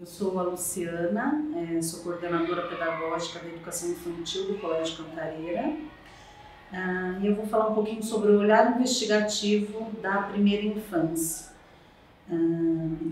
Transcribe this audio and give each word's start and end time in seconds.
Eu 0.00 0.06
sou 0.06 0.38
a 0.38 0.44
Luciana, 0.44 1.44
é, 1.54 1.82
sou 1.82 2.00
coordenadora 2.00 2.68
pedagógica 2.68 3.38
da 3.38 3.48
educação 3.48 3.90
infantil 3.90 4.46
do 4.46 4.54
Colégio 4.54 5.04
Cantareira. 5.04 5.74
Ah, 6.72 7.18
e 7.20 7.26
eu 7.26 7.34
vou 7.34 7.44
falar 7.44 7.68
um 7.68 7.74
pouquinho 7.74 8.02
sobre 8.02 8.32
o 8.32 8.38
olhar 8.38 8.74
investigativo 8.76 9.90
da 10.00 10.22
primeira 10.22 10.64
infância. 10.64 11.52
Ah, 12.32 12.34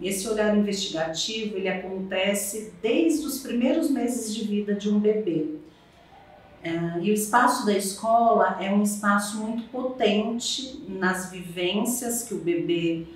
esse 0.02 0.26
olhar 0.30 0.56
investigativo 0.56 1.58
ele 1.58 1.68
acontece 1.68 2.72
desde 2.80 3.26
os 3.26 3.40
primeiros 3.40 3.90
meses 3.90 4.34
de 4.34 4.44
vida 4.44 4.74
de 4.74 4.88
um 4.88 4.98
bebê. 4.98 5.56
Ah, 6.64 6.98
e 7.02 7.10
o 7.10 7.12
espaço 7.12 7.66
da 7.66 7.76
escola 7.76 8.56
é 8.62 8.72
um 8.72 8.82
espaço 8.82 9.36
muito 9.42 9.64
potente 9.64 10.82
nas 10.88 11.30
vivências 11.30 12.22
que 12.22 12.32
o 12.32 12.38
bebê 12.38 13.06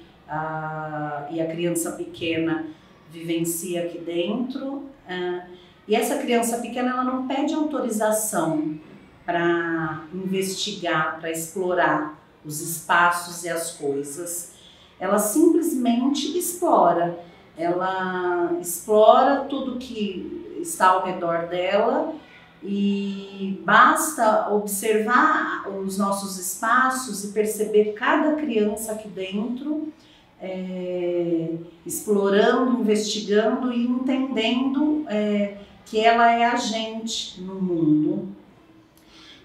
e 1.31 1.41
a 1.41 1.47
criança 1.51 1.93
pequena 1.93 2.67
vivencia 3.13 3.85
aqui 3.85 3.99
dentro. 3.99 4.77
Uh, 5.09 5.43
e 5.87 5.95
essa 5.95 6.19
criança 6.19 6.59
pequena 6.59 6.91
ela 6.91 7.05
não 7.05 7.27
pede 7.27 7.55
autorização 7.55 8.79
para 9.25 10.05
investigar, 10.13 11.19
para 11.21 11.31
explorar 11.31 12.19
os 12.45 12.61
espaços 12.61 13.45
e 13.45 13.49
as 13.49 13.73
coisas. 13.73 14.53
Ela 14.99 15.19
simplesmente 15.19 16.37
explora. 16.37 17.19
Ela 17.57 18.57
explora 18.61 19.45
tudo 19.45 19.79
que 19.79 20.59
está 20.61 20.89
ao 20.89 21.05
redor 21.05 21.49
dela 21.49 22.15
e 22.63 23.61
basta 23.65 24.49
observar 24.51 25.69
os 25.69 25.99
nossos 25.99 26.39
espaços 26.39 27.25
e 27.25 27.29
perceber 27.29 27.93
cada 27.93 28.35
criança 28.37 28.93
aqui 28.93 29.09
dentro 29.09 29.93
é, 30.43 31.55
explorando, 31.87 32.81
investigando 32.81 33.73
e 33.73 33.87
entendendo 33.87 35.05
é, 35.09 35.59
que 35.87 36.01
ela 36.01 36.33
é 36.33 36.45
agente 36.45 37.41
no 37.41 37.55
mundo. 37.55 38.29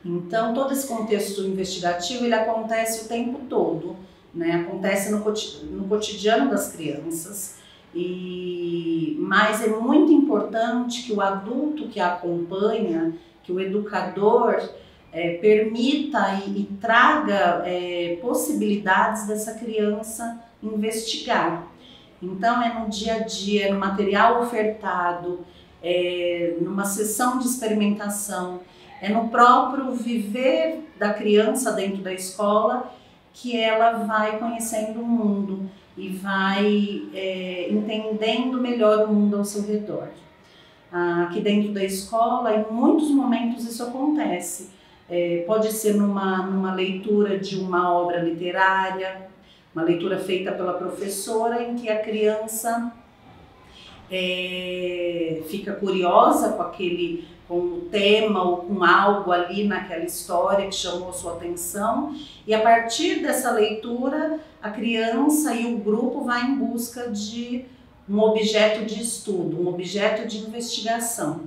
Então, 0.04 0.54
todo 0.56 0.74
esse 0.74 0.88
contexto 0.88 1.42
investigativo 1.42 2.26
ele 2.26 2.34
acontece 2.34 3.06
o 3.06 3.08
tempo 3.08 3.42
todo, 3.48 3.96
né? 4.34 4.66
acontece 4.68 5.12
no, 5.12 5.20
no 5.20 5.88
cotidiano 5.88 6.50
das 6.50 6.72
crianças. 6.72 7.58
E, 7.94 9.18
mas 9.20 9.64
é 9.64 9.68
muito 9.68 10.12
importante 10.12 11.04
que 11.04 11.14
o 11.14 11.22
adulto 11.22 11.88
que 11.90 12.00
acompanha, 12.00 13.14
que 13.44 13.52
o 13.52 13.60
educador, 13.60 14.70
é, 15.12 15.38
permita 15.38 16.42
e, 16.46 16.62
e 16.62 16.64
traga 16.80 17.64
é, 17.66 18.18
possibilidades 18.22 19.26
dessa 19.28 19.54
criança 19.56 20.47
investigar. 20.62 21.68
Então, 22.22 22.62
é 22.62 22.80
no 22.80 22.90
dia 22.90 23.16
a 23.16 23.20
dia, 23.20 23.74
no 23.74 23.80
material 23.80 24.42
ofertado, 24.42 25.46
é 25.84 26.56
numa 26.60 26.86
sessão 26.86 27.38
de 27.38 27.48
experimentação, 27.48 28.62
é 29.02 29.10
no 29.10 29.30
próprio 29.30 29.92
viver 29.94 30.90
da 30.98 31.14
criança 31.14 31.72
dentro 31.72 32.02
da 32.02 32.12
escola 32.12 32.92
que 33.34 33.56
ela 33.56 34.04
vai 34.06 34.40
conhecendo 34.40 35.00
o 35.00 35.06
mundo 35.06 35.70
e 35.96 36.10
vai 36.10 37.04
é, 37.14 37.68
entendendo 37.70 38.60
melhor 38.60 39.08
o 39.08 39.14
mundo 39.14 39.38
ao 39.38 39.46
seu 39.46 39.62
redor. 39.62 40.10
Aqui 40.92 41.42
dentro 41.42 41.74
da 41.74 41.84
escola, 41.84 42.56
em 42.56 42.66
muitos 42.72 43.12
momentos 43.12 43.66
isso 43.66 43.84
acontece. 43.84 44.70
É, 45.10 45.44
pode 45.46 45.72
ser 45.72 45.96
numa, 45.96 46.48
numa 46.48 46.74
leitura 46.74 47.38
de 47.38 47.58
uma 47.58 47.94
obra 47.94 48.20
literária, 48.20 49.27
uma 49.78 49.84
leitura 49.84 50.18
feita 50.18 50.52
pela 50.54 50.74
professora 50.74 51.62
em 51.62 51.76
que 51.76 51.88
a 51.88 52.00
criança 52.00 52.92
é, 54.12 55.44
fica 55.48 55.72
curiosa 55.74 56.54
com 56.54 56.64
aquele 56.64 57.28
com 57.48 57.60
o 57.60 57.82
tema 57.92 58.44
ou 58.44 58.58
com 58.58 58.84
algo 58.84 59.32
ali 59.32 59.66
naquela 59.66 60.04
história 60.04 60.66
que 60.66 60.74
chamou 60.74 61.14
sua 61.14 61.34
atenção 61.34 62.16
e 62.48 62.56
a 62.56 62.60
partir 62.60 63.22
dessa 63.22 63.52
leitura 63.52 64.40
a 64.64 64.72
criança 64.72 65.54
e 65.54 65.72
o 65.72 65.78
grupo 65.78 66.24
vai 66.24 66.42
em 66.42 66.56
busca 66.56 67.12
de 67.12 67.64
um 68.10 68.20
objeto 68.20 68.84
de 68.84 69.00
estudo, 69.00 69.62
um 69.62 69.68
objeto 69.68 70.28
de 70.28 70.40
investigação. 70.40 71.42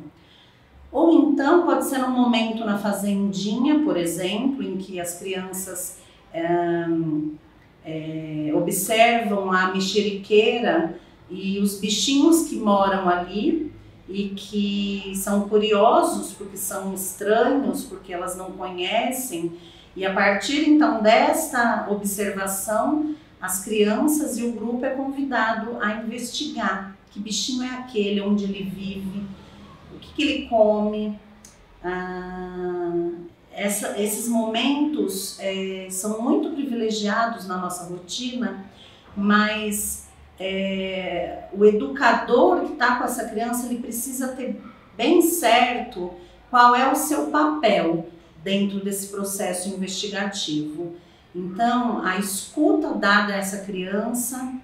Ou 0.93 1.13
então 1.13 1.67
pode 1.67 1.85
ser 1.85 1.99
um 2.05 2.11
momento 2.11 2.65
na 2.65 2.79
fazendinha, 2.79 3.81
por 3.81 3.97
exemplo, 3.97 4.63
em 4.63 4.77
que 4.77 5.01
as 5.01 5.19
crianças 5.19 5.99
é, 6.33 6.87
é, 7.85 8.51
observam 8.55 9.53
a 9.53 9.73
mexeriqueira 9.73 10.99
e 11.29 11.59
os 11.59 11.79
bichinhos 11.79 12.49
que 12.49 12.57
moram 12.57 13.09
ali 13.09 13.73
e 14.09 14.31
que 14.31 15.13
são 15.15 15.49
curiosos 15.49 16.33
porque 16.33 16.57
são 16.57 16.93
estranhos, 16.93 17.85
porque 17.85 18.13
elas 18.13 18.37
não 18.37 18.53
conhecem. 18.53 19.53
E 19.97 20.05
a 20.05 20.13
partir 20.13 20.69
então 20.69 21.03
desta 21.03 21.87
observação, 21.91 23.15
as 23.41 23.65
crianças 23.65 24.37
e 24.39 24.45
o 24.45 24.53
grupo 24.53 24.85
é 24.85 24.91
convidado 24.91 25.79
a 25.81 25.95
investigar 25.95 26.97
que 27.11 27.19
bichinho 27.19 27.63
é 27.65 27.71
aquele, 27.71 28.21
onde 28.21 28.45
ele 28.45 28.71
vive, 28.71 29.27
o 29.95 29.99
que, 29.99 30.15
que 30.15 30.23
ele 30.23 30.49
come. 30.49 31.19
Ah, 31.83 33.11
essa, 33.61 34.01
esses 34.01 34.27
momentos 34.27 35.39
é, 35.39 35.87
são 35.91 36.23
muito 36.23 36.49
privilegiados 36.53 37.47
na 37.47 37.59
nossa 37.59 37.85
rotina, 37.85 38.65
mas 39.15 40.09
é, 40.39 41.45
o 41.53 41.67
educador 41.67 42.61
que 42.61 42.73
está 42.73 42.97
com 42.97 43.05
essa 43.05 43.29
criança 43.29 43.67
ele 43.67 43.81
precisa 43.81 44.29
ter 44.29 44.59
bem 44.97 45.21
certo 45.21 46.11
qual 46.49 46.75
é 46.75 46.91
o 46.91 46.97
seu 46.97 47.27
papel 47.27 48.09
dentro 48.43 48.83
desse 48.83 49.09
processo 49.09 49.69
investigativo. 49.69 50.97
Então, 51.35 52.03
a 52.03 52.17
escuta 52.17 52.95
dada 52.95 53.35
a 53.35 53.37
essa 53.37 53.59
criança, 53.59 54.55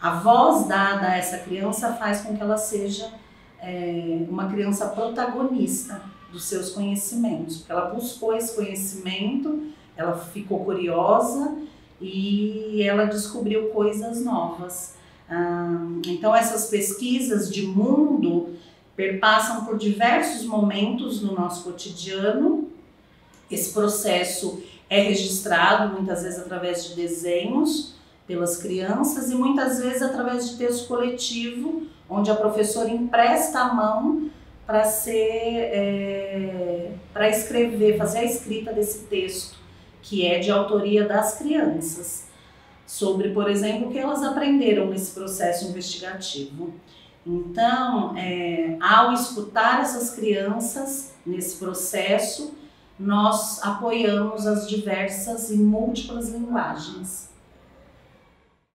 a 0.00 0.12
voz 0.12 0.66
dada 0.66 1.08
a 1.08 1.16
essa 1.18 1.36
criança 1.40 1.92
faz 1.92 2.22
com 2.22 2.34
que 2.34 2.42
ela 2.42 2.56
seja 2.56 3.12
é, 3.60 4.24
uma 4.30 4.48
criança 4.48 4.88
protagonista 4.88 6.00
dos 6.32 6.44
seus 6.44 6.70
conhecimentos, 6.70 7.58
porque 7.58 7.72
ela 7.72 7.90
buscou 7.90 8.34
esse 8.34 8.54
conhecimento, 8.54 9.68
ela 9.96 10.16
ficou 10.16 10.64
curiosa 10.64 11.56
e 12.00 12.82
ela 12.82 13.04
descobriu 13.04 13.68
coisas 13.70 14.24
novas. 14.24 14.94
Ah, 15.28 15.86
então, 16.06 16.34
essas 16.34 16.68
pesquisas 16.68 17.52
de 17.52 17.62
mundo 17.66 18.56
perpassam 18.96 19.64
por 19.64 19.78
diversos 19.78 20.44
momentos 20.44 21.22
no 21.22 21.34
nosso 21.34 21.64
cotidiano. 21.64 22.68
Esse 23.50 23.72
processo 23.72 24.62
é 24.88 25.00
registrado 25.00 25.94
muitas 25.94 26.22
vezes 26.22 26.38
através 26.38 26.84
de 26.84 26.96
desenhos 26.96 27.94
pelas 28.26 28.58
crianças 28.58 29.30
e 29.30 29.34
muitas 29.34 29.80
vezes 29.80 30.02
através 30.02 30.50
de 30.50 30.56
texto 30.56 30.86
coletivo, 30.86 31.82
onde 32.08 32.30
a 32.30 32.34
professora 32.34 32.88
empresta 32.88 33.60
a 33.60 33.74
mão 33.74 34.30
para 34.66 34.84
ser 34.84 35.16
é, 35.16 35.79
para 37.20 37.28
escrever, 37.28 37.98
fazer 37.98 38.20
a 38.20 38.24
escrita 38.24 38.72
desse 38.72 39.00
texto 39.00 39.54
que 40.00 40.26
é 40.26 40.38
de 40.38 40.50
autoria 40.50 41.06
das 41.06 41.36
crianças 41.36 42.28
sobre, 42.86 43.28
por 43.28 43.50
exemplo, 43.50 43.88
o 43.88 43.92
que 43.92 43.98
elas 43.98 44.22
aprenderam 44.22 44.86
nesse 44.86 45.10
processo 45.10 45.68
investigativo. 45.68 46.72
Então, 47.26 48.16
é, 48.16 48.74
ao 48.80 49.12
escutar 49.12 49.82
essas 49.82 50.14
crianças 50.14 51.12
nesse 51.26 51.58
processo, 51.58 52.54
nós 52.98 53.62
apoiamos 53.62 54.46
as 54.46 54.66
diversas 54.66 55.50
e 55.50 55.58
múltiplas 55.58 56.30
linguagens 56.30 57.28